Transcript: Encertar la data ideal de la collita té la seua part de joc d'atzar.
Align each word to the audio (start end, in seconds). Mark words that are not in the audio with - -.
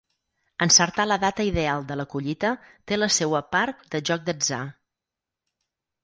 Encertar 0.65 1.03
la 1.09 1.17
data 1.23 1.43
ideal 1.49 1.83
de 1.91 1.97
la 1.99 2.05
collita 2.13 2.51
té 2.91 2.97
la 2.99 3.09
seua 3.17 3.41
part 3.57 3.83
de 3.97 4.01
joc 4.11 4.25
d'atzar. 4.31 4.63